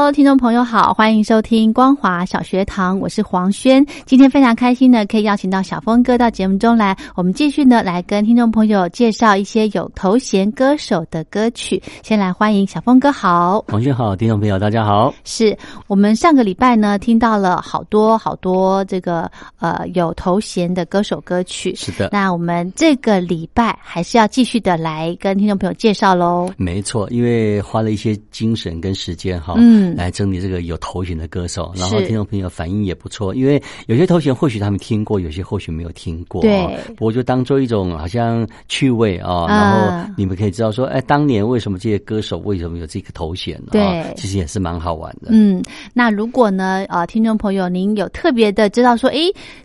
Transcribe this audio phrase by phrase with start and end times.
[0.00, 3.84] Hello，听众朋友好，欢迎收听光华小学堂，我是黄轩。
[4.06, 11.82] 今天非常开心呢，可以邀请到小峰哥到节目中来，我们继续呢来跟听众朋友介绍一些有头衔歌手的歌曲。
[12.02, 15.12] 先来欢迎小峰哥，好，黄轩好，听众朋友大家好。
[15.24, 15.54] 是
[15.86, 22.08] 我们上个礼拜呢听到了好多好多这个呃有头衔的歌手歌曲，是的。
[22.10, 26.50] 那我们这个礼拜还是要继续的来跟听众朋友介绍喽。
[26.56, 29.52] 没错，因为花了一些精神跟时间哈。
[29.58, 29.89] 嗯。
[29.96, 36.42] 来整理这个有头衔的歌手，然后听众朋友反应也不错，因为有些头衔或许他们听过，有些或许没有听过。
[36.42, 43.60] 对，不过就当做一种好像趣味啊，然后你们可以知道说，哎，当年为什么这些歌手为什么有这个头衔？
[43.70, 45.28] 对，其实也是蛮好玩的。
[45.30, 49.18] 嗯，那如果呢，呃，听众朋友您有特别的知道说，哎，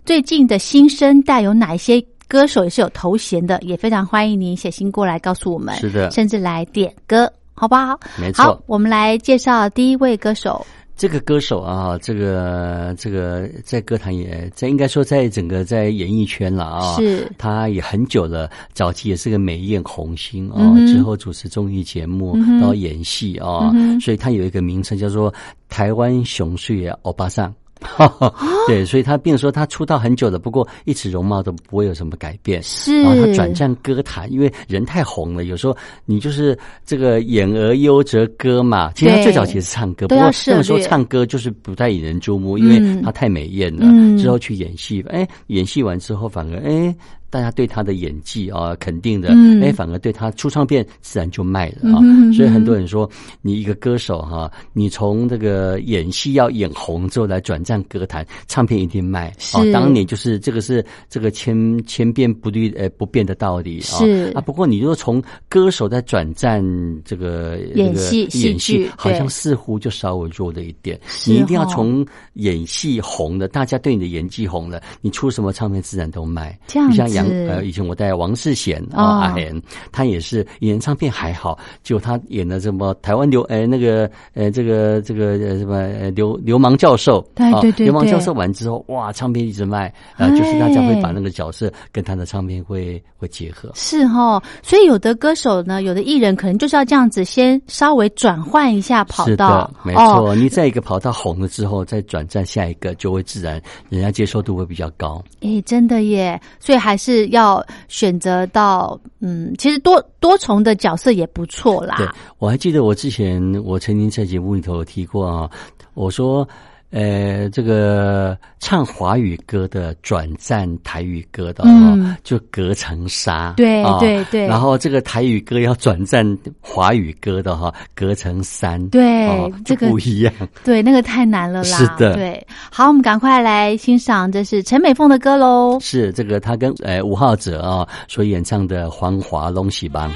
[0.04, 5.74] 最近的新生代有哪一些歌手也是有头衔的，也非常欢迎您写信过来告诉我们。
[5.76, 7.32] 是的，甚至来点歌。
[7.56, 7.98] 好不好？
[8.20, 8.44] 没错。
[8.44, 10.64] 好，我们来介绍第一位歌手。
[10.94, 16.96] 这个歌手啊，这个这个在歌坛也在，应该说在整个在演艺圈了啊。
[16.96, 17.30] 是。
[17.36, 23.70] 他也很久了，早期也是个美艳红星啊，之后主持综艺节目，然后演戏啊，
[24.00, 25.32] 所以他有一个名称叫做
[25.68, 27.54] 台湾雄帅欧巴桑。
[28.66, 32.62] 对，所以他并说他出道很久了，不过一直容貌都不会有什么改变。
[32.62, 38.90] 是，然后他转战歌坛，因为人太红了，有时候你就是这个演而优则歌嘛。
[38.92, 43.86] 其实他最早其实是唱歌，不过那个时候唱歌就是不太引人注目，因为他太美艳了。
[44.18, 46.94] 之后去演戏，哎，演戏完之后反而哎。
[47.36, 49.28] 大家对他的演技啊，肯定的，
[49.62, 52.00] 哎，反而对他出唱片自然就卖了啊。
[52.32, 53.06] 所以很多人说，
[53.42, 59.30] 你一个歌手哈，你从这个演戏要演红之后来转战歌坛，唱片一定卖。
[59.38, 63.98] 是，当年就是这个是这个千千变不律呃不变的道理啊。
[63.98, 66.64] 是啊，不过你如果从歌手在转战
[67.04, 70.98] 这个演戏演戏，好像似乎就稍微弱了一点。
[71.26, 72.02] 你一定要从
[72.32, 76.58] 演戏红的，大家对你的演技红了，你出什么唱片自然都卖。
[76.66, 77.25] 这样子。
[77.28, 107.05] 呃，以前我带王世贤啊，阿贤，他也是演唱片还好，就他演的什么台湾流，哎，那个呃，这个这个呃什么流流氓教授，对对对，流氓教授完之后，哇，唱片一直卖，啊，就是大家会把那个角色跟他的唱片会会结合，是哈，所以有的歌手呢，有的艺人可能就是要这样子，先稍微转换一下跑道，没错，你在一个跑道红了之后，再转战下一个，就会自然人家接受度会比较高，哎，真的耶，所以还是。
[107.06, 111.94] 是要选择到嗯，其实多多重的角色也不错啦。
[111.98, 112.08] 对，
[112.38, 115.50] 我还记得我之前我曾经在节目里头提过啊，
[115.94, 116.46] 我说。
[116.96, 124.46] 呃，这个唱华语歌的转战台语歌的，嗯，就隔层纱，对对对。
[124.46, 126.26] 然后这个台语歌要转战
[126.58, 129.28] 华语歌的哈，隔层山，对，
[129.62, 130.32] 这个不一样。
[130.64, 131.64] 对，那个太难了啦。
[131.64, 132.46] 是的，对。
[132.70, 135.78] 好，我们赶快来欣赏，这是陈美凤的歌喽。
[135.82, 140.08] 是这个，她跟呃吴浩哲啊所演唱的《黄华龙喜帮》。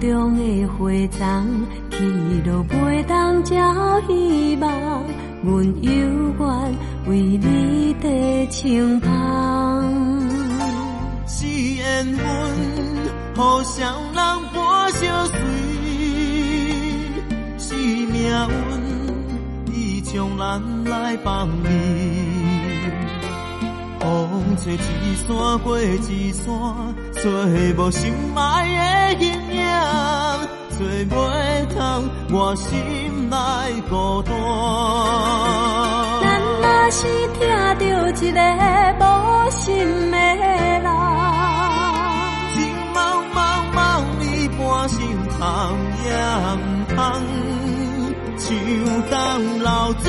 [0.00, 1.98] 中的花丛，去
[2.48, 4.70] 路袂当照希望。
[5.42, 5.90] 阮犹
[6.38, 6.40] 原
[7.06, 8.08] 为你在
[8.50, 9.08] 身旁。
[11.26, 12.24] 是缘分，
[13.36, 14.16] 互相人
[14.54, 15.34] 伴相随；
[17.58, 18.22] 是命
[19.66, 21.68] 运，伊将咱来放离。
[24.00, 25.28] 风吹一山
[25.60, 26.44] 过一山，
[27.22, 27.30] 找
[27.76, 29.29] 无心爱的形影。
[30.70, 31.16] 找袂
[31.74, 31.78] 通
[32.30, 32.68] 我心
[33.28, 33.36] 内
[33.88, 33.92] 孤
[34.22, 34.32] 单。
[36.22, 36.26] 咱
[36.60, 36.98] 若是
[37.34, 37.38] 听
[37.78, 38.38] 到一个
[38.98, 39.04] 无
[39.50, 39.68] 心
[40.10, 40.84] 的人，
[42.54, 42.56] 情
[42.94, 42.96] 茫
[43.34, 43.38] 茫
[43.74, 43.78] 茫，
[44.18, 44.22] 你
[44.56, 44.96] 半生
[45.28, 45.38] 通
[46.04, 46.08] 也
[46.56, 46.58] 毋
[46.94, 46.98] 通，
[48.38, 48.48] 像
[49.10, 49.12] 当
[49.58, 49.68] 流
[50.02, 50.06] 水，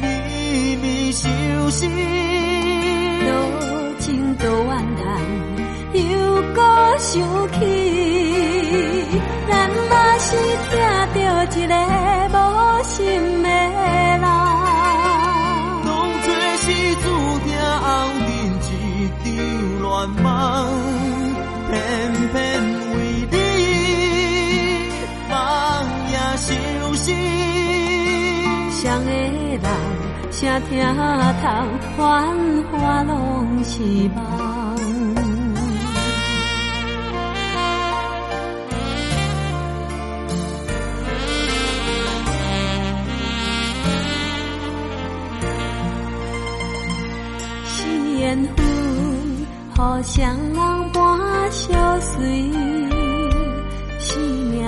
[0.00, 0.04] 绵
[0.78, 1.22] 绵相
[1.70, 1.80] 思，
[3.24, 3.28] 多
[3.98, 5.02] 情多怨叹，
[5.94, 6.60] 又搁
[6.98, 7.60] 想起，
[9.48, 10.26] 咱若是
[10.70, 10.72] 听
[11.14, 11.16] 着
[11.54, 11.72] 一个
[12.28, 12.92] 无心
[13.42, 14.20] 的人，
[15.84, 15.88] 当
[16.22, 16.26] 作
[16.58, 16.64] 是
[16.96, 17.04] 注
[17.44, 17.46] 定
[17.80, 17.86] 红
[18.60, 18.66] 尘
[19.24, 19.38] 一场
[19.82, 20.24] 乱梦，
[21.70, 21.72] 偏
[22.32, 22.34] 偏
[22.90, 22.94] 为
[23.30, 23.34] 你
[25.30, 25.32] 梦
[26.10, 26.44] 也相
[26.96, 27.02] 思。
[28.72, 29.66] 谁的人，
[30.32, 30.36] 谁
[30.68, 30.72] 听
[31.40, 31.42] 透，
[31.96, 31.98] 繁
[32.72, 32.72] 华
[33.04, 33.12] 拢
[33.62, 33.72] 是
[34.14, 34.18] 梦。
[49.84, 50.54] 分，互相人
[50.92, 52.52] 伴相随，
[54.00, 54.64] 是命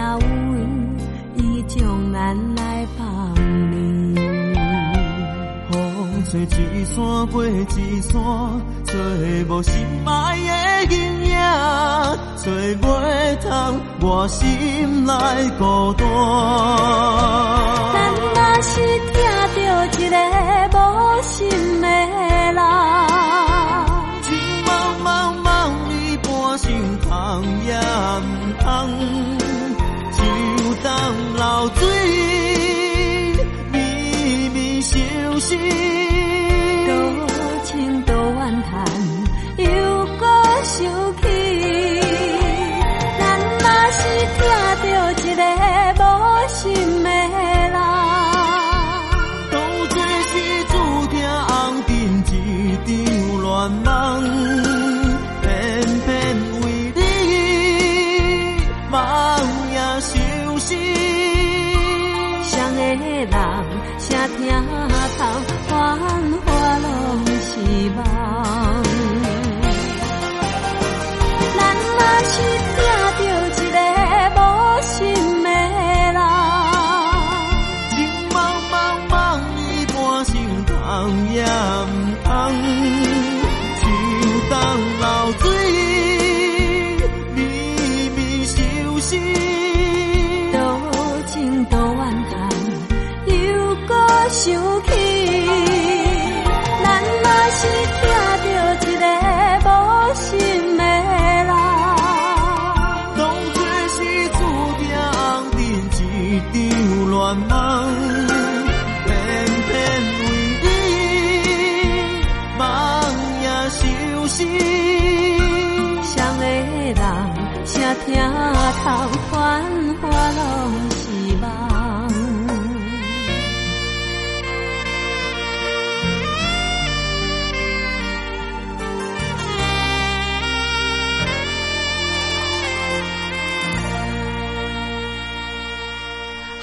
[0.52, 0.98] 运，
[1.36, 3.34] 伊将咱来放
[3.70, 4.14] 你。
[5.70, 5.76] 风
[6.30, 7.48] 吹一山过一
[8.02, 8.12] 山，
[8.84, 8.92] 找
[9.48, 9.74] 无心
[10.04, 10.10] 爱
[10.86, 11.30] 的形影，
[12.36, 12.50] 找
[12.82, 12.84] 袂
[13.40, 13.48] 通
[14.00, 14.44] 我心
[15.06, 15.12] 内
[15.58, 15.62] 孤
[15.94, 16.06] 单。
[17.92, 18.70] 咱若是
[19.12, 19.14] 听
[19.66, 20.15] 到一个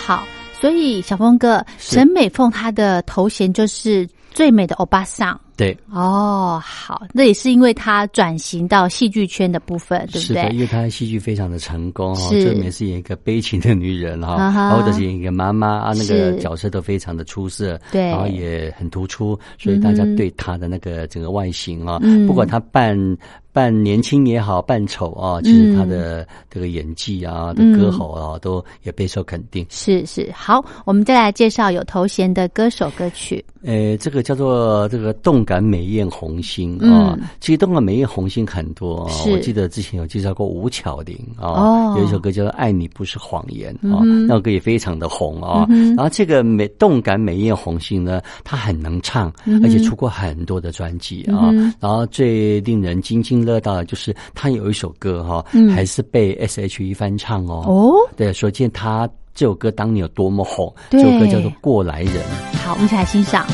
[0.06, 0.26] 好，
[0.60, 5.40] 所以小峰哥，沈美凤她的头衔就是最美的欧巴桑。
[5.56, 10.60] 对，哦，好，那也是因为她转型到戏剧圈的部分，对不是的，因？
[10.60, 12.44] 为她戏剧非常的成功哈，是。
[12.44, 18.10] 这每次演一个悲情的女人 哈，或者是演一个妈妈啊，那个角色都非常的出色，对。
[18.10, 22.28] 然后也很突出，所以大家对她的那个整个外形啊，嗯。
[22.28, 22.98] 不管她扮
[23.54, 29.66] 扮年轻也好，扮丑啊，其实他的这个演技啊、的嗯歌喉啊，都也备受肯定。
[29.70, 33.46] 是是，好，我们再来介绍有头衔的歌手歌曲。
[33.64, 45.66] 呃，这个叫做这个动感美艳红星嗯啊，其实动感美艳红星很多啊，是我记得之前有介绍过吴巧玲啊，哦有一首歌叫做《爱你不是谎言》啊，嗯那首歌也非常的红啊。
[45.70, 49.32] 嗯然后这个美动感美艳红星呢，她很能唱，
[49.64, 51.50] 而且出过很多的专辑啊。
[51.54, 57.64] 嗯然后最令人津津乐道的就是她有一首歌哈、嗯还是被 S.H.E 翻唱哦。
[57.68, 62.14] 哦，对，所见她这首歌当年有多么红，这首歌叫做《过来人》。
[62.58, 63.46] 好，我们一起来欣赏。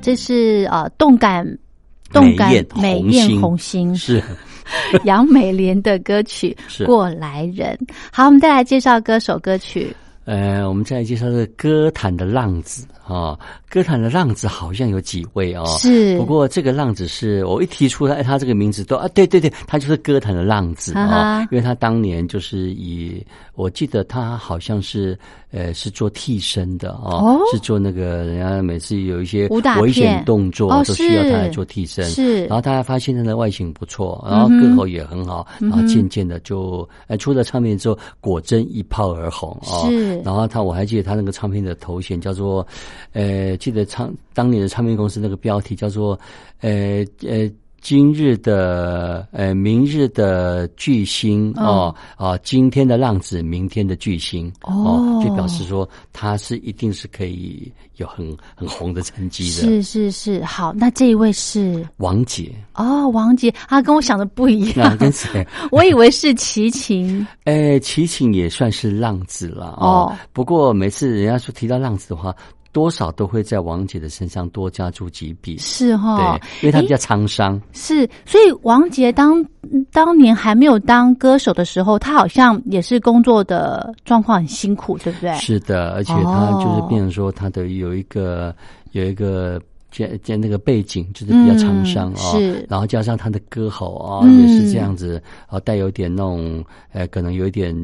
[0.00, 1.46] 这是呃动感
[2.12, 4.22] 动感美艳红星是
[5.04, 7.78] 杨美莲的歌曲《过来人》。
[8.12, 9.94] 好，我们再来介绍歌手歌曲。
[10.24, 13.36] 呃，我们再来介绍这个歌坛的浪子啊。
[13.70, 16.18] 歌坛的浪子好像有几位哦，是。
[16.18, 23.24] 不过这个浪子是我一提出来，他这个名字都啊，对对对，他就是歌坛的浪子啊，因为他当年就是以，
[23.54, 25.16] 我记得他好像是
[25.52, 29.46] 呃是做替身的哦，是做那个人家每次有一些
[29.80, 32.44] 危险动作都需要他来做替身，是。
[32.46, 39.86] 然后大家发现他的外形不错，然后歌喉也很好，然后渐渐的就呃出了唱片之后，果真一炮而红啊。
[39.88, 40.18] 是。
[40.22, 42.66] 然后他我还记得他那个唱片的头衔叫做
[43.12, 43.56] 呃。
[43.60, 46.18] 记得唱当年的唱片公司那个标题叫做
[46.60, 47.48] “呃呃，
[47.82, 59.50] 今日的呃，明日的巨星哦啊，今天的浪子，明天的巨星哦，就表示说他是一定是可以有很很红的成绩的。
[59.50, 65.46] 是是是，好，那这一位是王杰哦，王杰啊，跟我想的不一样， 跟谁？
[65.72, 70.14] 我以为是齐秦，哎， 齐秦也算是浪子了哦。
[70.34, 72.34] 不过每次人家说提到浪子的话。
[72.72, 77.60] 多少都会在王杰的身上多加注几笔，是哈，对，因为他比较沧桑。
[77.72, 79.44] 是，所以王杰当
[79.92, 85.34] 当年还没有当歌手的时候，他好像也是工作的状况很辛苦，对不对？
[85.34, 88.54] 是的，而且他就是变成说他的有一个
[88.92, 89.60] 有一个。
[89.90, 97.74] 见见那个背景就是比较沧桑啊，是，然后加上他的歌喉啊也是这样子啊，带有点那种呃，可能有一点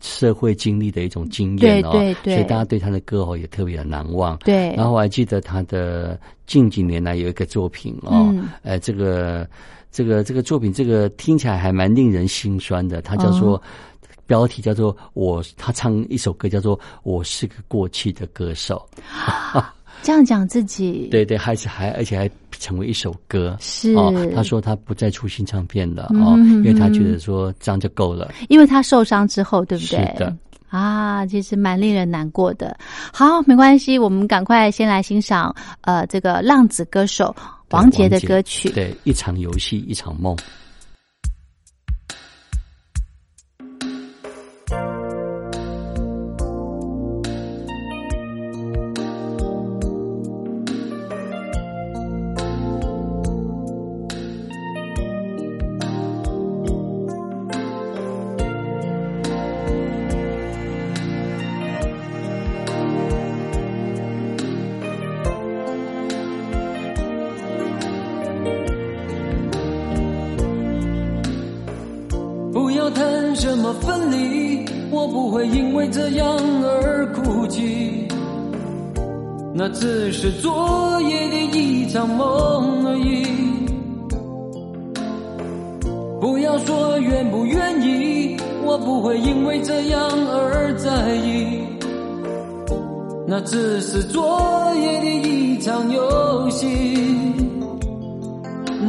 [0.00, 4.36] 社会经历的一种经验哦，对对，所以大家对他的歌喉也特别的难忘。
[4.38, 9.48] 对，然后我还记得他的近几年来有一个作品哦，呃，这个
[9.90, 13.60] 这个这个作品这个听起来还蛮令人心酸的，他叫做
[14.26, 18.88] 标题叫做我，他唱一首歌叫做我是个过气的歌手。
[20.02, 23.56] 这样讲自己，对对，还是还而且还成为一首歌。
[23.60, 23.94] 是，
[24.34, 28.30] 他说他不再出新唱片了哦，因为他觉得说这样就够了。
[28.48, 29.98] 因为他受伤之后，对不对？
[29.98, 30.36] 是的。
[30.68, 32.76] 啊，其实蛮令人难过的。
[33.12, 37.34] 好，没关系，我们赶快先来欣赏呃这个浪子歌手
[37.70, 38.70] 王杰的歌曲。
[38.70, 40.34] 对，一场游戏一场梦。
[79.54, 83.26] 那只是昨夜的一场梦而已。
[86.20, 91.58] 不要说愿不愿意，我不会因为这样而在意。
[93.26, 96.96] 那只是昨夜的一场游戏，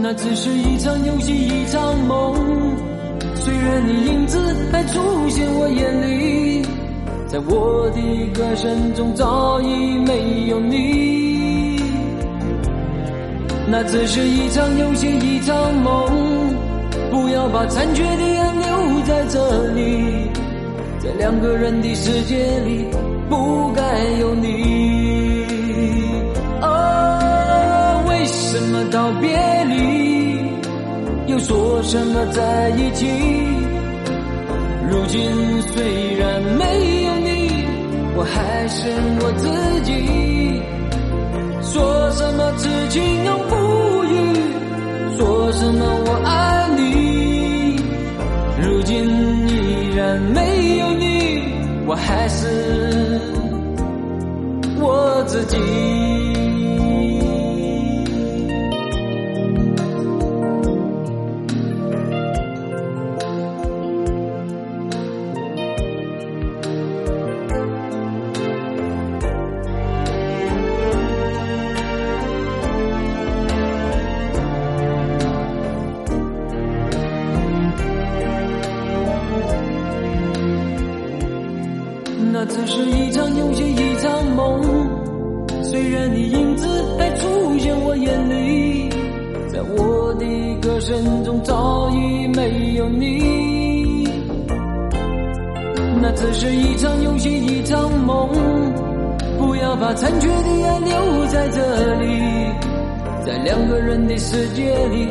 [0.01, 2.35] 那只是一场游戏一场梦。
[3.35, 4.39] 虽然你影子
[4.71, 6.72] 还出现我眼里。
[7.33, 7.99] 在我的
[8.31, 9.65] 歌声中早已
[10.05, 11.79] 没有你，
[13.67, 16.53] 那只是一场游戏一场梦，
[17.09, 20.29] 不要把残缺的爱留在这里，
[20.99, 22.85] 在两个人的世界里
[23.27, 23.81] 不该
[24.19, 25.43] 有你。
[26.61, 30.37] 哦，为什么道别离
[31.25, 33.07] 又说什么在一起？
[34.87, 35.19] 如今
[35.73, 36.62] 虽然没，
[38.23, 38.87] 我还是
[39.19, 39.91] 我自己。
[41.61, 47.75] 说什么痴情永不渝，说什么我爱你。
[48.61, 48.93] 如今
[49.49, 51.53] 依然没有你，
[51.85, 53.19] 我还是
[54.79, 55.57] 我自己。
[90.83, 94.05] 生中早已没有你。
[96.01, 98.29] 那只是一场游戏，一场梦。
[99.39, 102.05] 不要把残缺的爱留在这里，
[103.25, 105.07] 在两个人的世界里，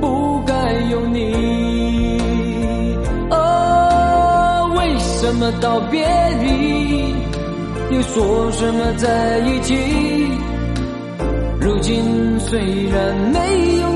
[0.00, 0.54] 不该
[0.90, 2.18] 有你。
[3.30, 6.06] 哦，为什么道别
[6.40, 7.12] 离，
[7.90, 9.74] 又说什么在一起？
[11.60, 13.40] 如今虽然没
[13.80, 13.95] 有，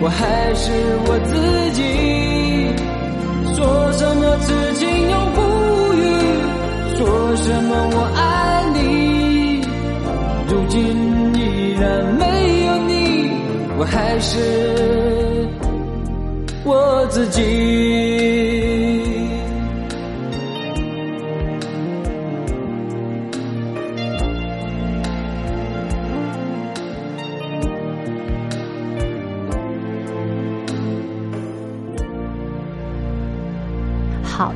[0.00, 0.70] 我还是
[1.06, 1.32] 我自
[1.72, 1.82] 己。
[3.56, 5.40] 说什么此情永不
[5.94, 6.00] 渝，
[6.96, 8.22] 说什么我爱
[8.74, 8.76] 你。
[10.48, 10.78] 如今
[11.34, 11.38] 依
[11.80, 11.82] 然
[12.14, 12.22] 没
[12.66, 12.92] 有你，
[13.76, 14.38] 我还是
[16.64, 18.57] 我自己。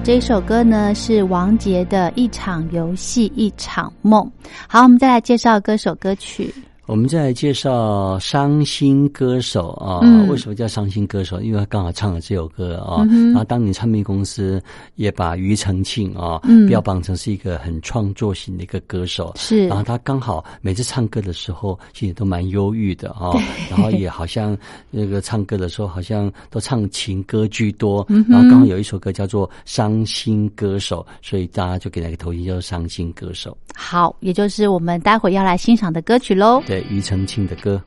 [0.04, 4.20] 这首歌呢是王杰的《一场游戏一场梦》。
[4.66, 6.52] 好，我们再来介绍歌手歌曲。
[6.86, 11.40] 我们再来介绍伤心歌手啊，为什么叫伤心歌手？
[11.40, 13.06] 因为他刚好唱了这首歌啊。
[13.06, 14.60] 然后当年唱片公司
[14.96, 19.32] 也把庾澄庆啊标榜成是一个很创作型的一个歌手。
[19.36, 23.30] 是，然后他刚好每次唱歌的时候，其实都蛮忧郁的啊。
[23.70, 24.58] 然后也好像
[24.90, 28.04] 那个唱歌的时候，好像都唱情歌居多。
[28.28, 33.56] 然后刚好有一首歌叫做《伤心歌手》，所以大家就给他一个头衔叫做伤心歌手。
[33.72, 36.60] 好，也就是我们待会要来欣赏的歌曲喽。
[36.72, 37.82] 对，庾澄庆的歌。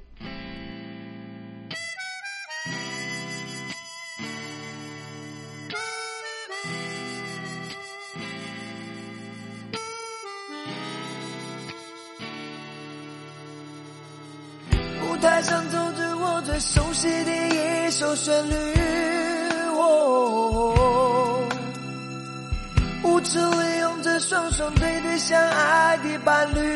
[15.01, 17.31] 舞台上走着我最熟悉的
[17.87, 18.53] 一首旋律，
[19.73, 21.49] 哦，
[23.01, 26.75] 舞池里拥着双双对对相爱的伴侣，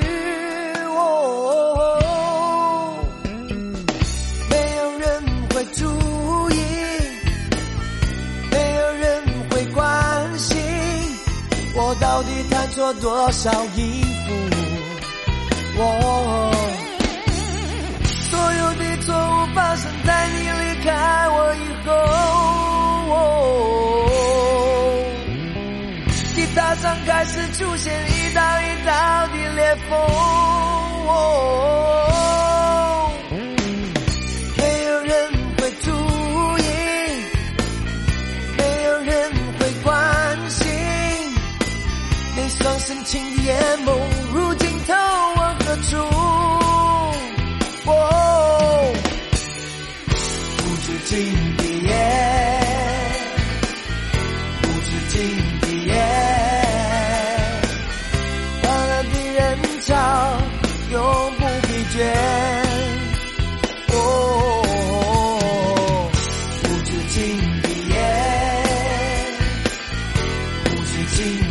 [12.00, 14.04] 到底弹错多少音
[15.76, 16.52] 符，哦。
[18.30, 20.90] 所有的错误发生在你离开
[21.30, 21.88] 我以后。
[26.36, 29.98] 吉他上开始出现一道一道的裂缝。
[43.50, 43.98] 夜梦，
[44.32, 44.94] 如今逃
[45.38, 45.98] 往何处？
[47.88, 48.94] 哦，
[50.58, 51.18] 不知今
[51.84, 51.92] 夜，
[54.62, 55.18] 不知今
[55.88, 55.94] 夜，
[58.62, 59.42] 泛滥的人
[59.82, 59.90] 潮
[60.92, 61.02] 永
[61.40, 61.98] 不疲倦。
[63.96, 63.98] 哦，
[66.62, 67.18] 不知今
[67.90, 67.98] 夜，
[70.66, 71.49] 不知今。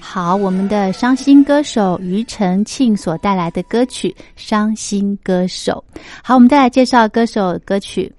[0.00, 5.84] 好，我们的伤心歌手庾澄庆所带来的歌曲《伤心歌手》。
[6.22, 8.10] 好，我们再来介绍歌手歌曲。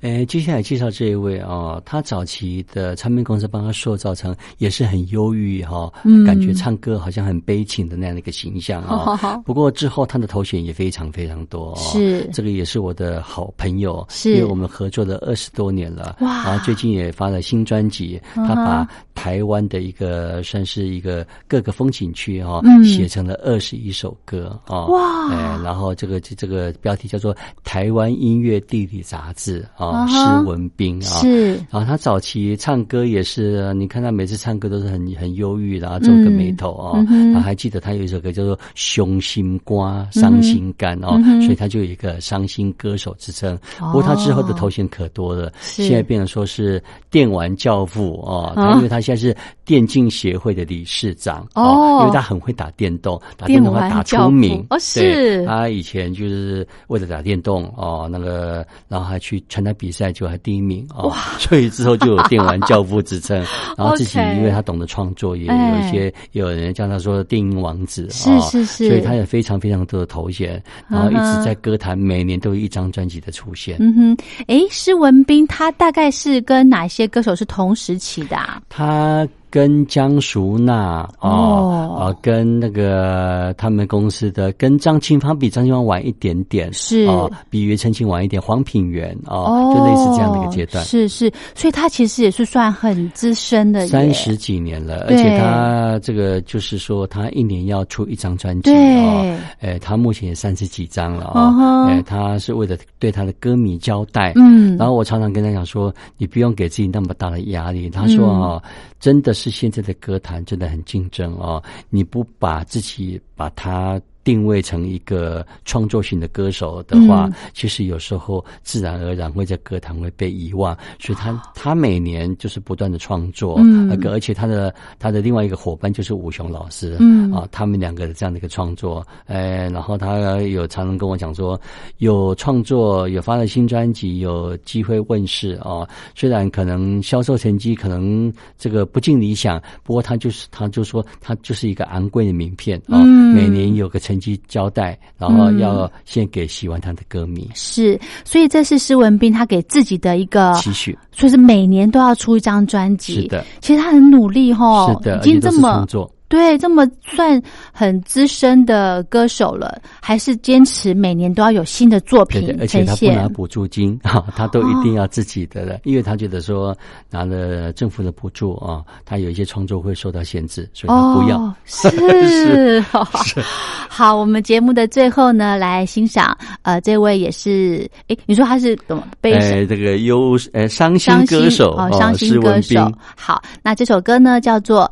[0.00, 5.92] 诶，接下来介绍这一位啊，他早期的唱片公司帮他塑造成也是很忧郁哈，
[6.24, 9.16] 感觉唱歌好像很悲情的那样的一个形象啊。
[9.44, 16.44] 不过之后他的头衔也非常非常多，是这个也是我的好朋友，是因为我们合作了二十多年了，哇！
[16.44, 25.28] 然后最近也发了新专辑，他把台湾的一个算是一个各个风景区哈，写成了二十一首歌啊，哇！
[25.32, 27.34] 哎，然后这个这个标题叫做
[27.64, 29.87] 《台湾音乐地理杂志》啊。
[30.08, 37.04] 施文斌啊，是，然后他早期唱歌也是，你看他每次唱歌都是很很忧郁的，皱个眉头啊。
[37.32, 43.58] 他还记得他有一首歌叫做《雄心瓜伤心肝》哦，所以他就有一个伤心歌手之称。
[43.78, 48.52] 不过他之后的头衔可多了，现在变成说是电玩教父哦。
[48.56, 54.78] 他因为他现在是电竞协会的理事长哦，因为他很会打电动，打电动会打出名哦。
[54.78, 59.68] 是，他以前就是为了打电动哦，那个然后还去参加。
[59.78, 63.38] 比赛就还第一名哦，所以之后就有电玩教父之称。
[63.78, 73.76] 然后自己因为他懂得创作，也有一些有人叫他说电音王子，是是是，所以他有非常非常多的头衔，然后一直在歌坛每年都有一张专辑的出现。
[73.78, 74.16] 嗯哼，
[74.48, 78.60] 哎，施文斌他大概是跟哪些歌手是同时期的啊？
[78.68, 79.26] 他。
[79.50, 87.06] 跟江淑娜哦，啊，跟那个他们公司的，跟张清芳比张清芳晚一点点，是。
[87.06, 108.62] 哦，比庾澄庆晚一点，黄品源哦，就类似这样的一个阶段，是是，所以他其实也是算很资深的，三十几年了，而且他这个就是说，他一年要出一张专辑哦，哎，他目前也三十几张了哦，哎，他是为了对他的歌迷交代，嗯，然后我常常跟他讲说，你不用给自己那么大的压力，他说啊。
[109.00, 114.00] 真的是现在的歌坛真的很竞争哦，你不把自己把它。
[114.28, 120.76] 定位成一个创作型的歌手的话，其实有时候自然而然会在歌坛会被遗忘。
[120.98, 131.58] 所以他他每年就是不断的创作，那个而且他的他的另外一个伙伴就是武雄老师，嗯啊，他们两个的这样的一个创作，哎，然后他有常常跟我讲说，
[131.96, 135.88] 有创作，有发了新专辑，有机会问世啊。
[136.14, 143.02] 虽然可能销售成绩可能这个不尽理想，不过他就是他就说他就是一个昂贵的名片啊，
[143.34, 144.17] 每年有个成。
[144.18, 147.48] 机交代，然后要献给喜欢他的歌迷。
[147.54, 153.22] 是，所以这是施文斌他给自己的一个期许，所以是每年都要出一张专辑。
[153.22, 155.86] 是的，其实他很努力哈，已经这么。
[156.28, 157.40] 对，这么算
[157.72, 166.76] 很资深的歌手了，还是坚持每年都要有新的作品而且他不拿补助金 啊，他都一定要自己的了，因为他觉得说
[167.10, 171.54] 拿了政府的补助啊，他有一些创作会受到限制，所以他不要。
[171.64, 172.78] 是，
[173.88, 179.32] 好，我们节目的最后呢，来欣赏呃，这位也是，哎，你说他是怎么被？
[179.32, 182.92] 哎，这个忧呃伤心歌手哦，伤心歌手。
[183.16, 184.90] 好，那这首歌呢叫做。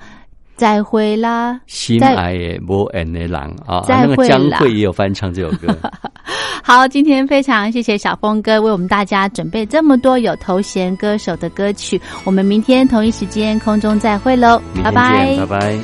[0.56, 3.34] 再会啦，心爱的无恩的人
[3.66, 5.68] 啊，那个江蕙也有翻唱这首歌。
[6.64, 12.00] 好，今天非常谢谢小峰哥为我们大家准备这么多有头衔歌手的歌曲。
[12.24, 15.78] 我们明天同一时间空中再会喽，拜拜，拜拜。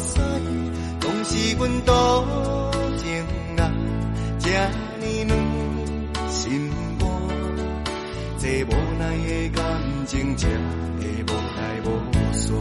[0.00, 0.27] 是
[1.58, 1.90] 阮多
[2.98, 3.06] 情
[3.56, 3.60] 啊，
[4.38, 5.30] 这呢软
[6.28, 7.08] 心肝，
[8.38, 9.64] 这无奈的感
[10.06, 11.86] 情，才会无来无
[12.32, 12.54] 散。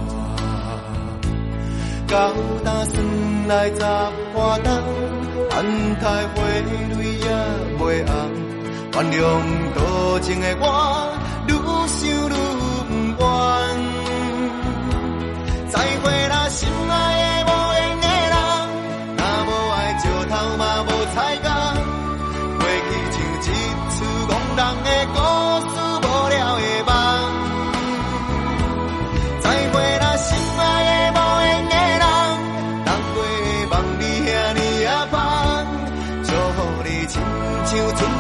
[2.08, 2.34] 到
[2.64, 3.82] 打算来十
[4.34, 4.82] 花灯，
[5.52, 6.42] 安太花
[6.96, 7.28] 蕊也
[7.78, 8.12] 袂红，
[8.94, 9.22] 原谅
[9.76, 11.17] 多情的我，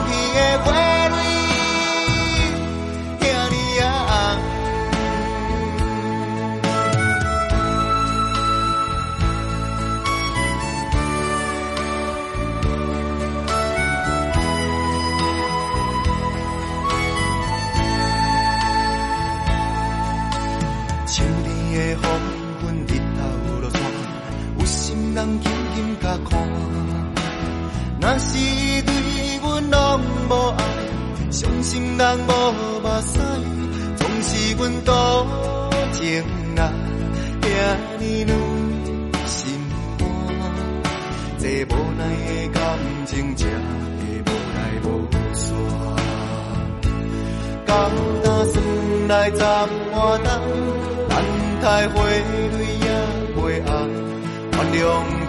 [0.07, 0.86] 你的花。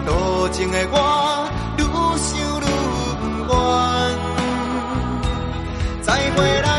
[0.05, 1.47] 多情的我，
[1.77, 1.81] 愈
[2.17, 2.61] 想愈
[3.19, 3.53] 不愿。
[6.01, 6.78] 再回来。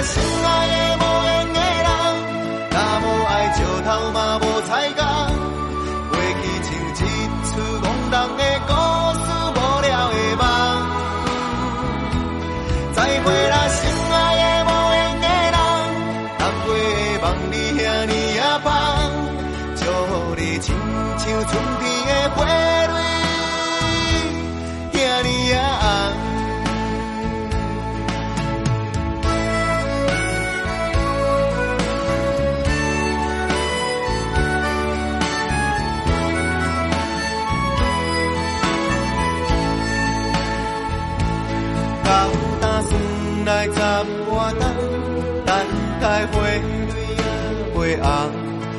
[47.97, 48.07] 红，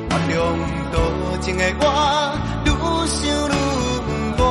[0.09, 0.33] 原谅
[0.91, 0.95] 多
[1.41, 1.83] 情的我，
[2.65, 2.67] 愈
[3.07, 3.19] 想
[3.49, 3.51] 愈
[4.37, 4.45] 不愿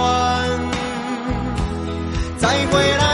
[2.39, 3.10] 再回来。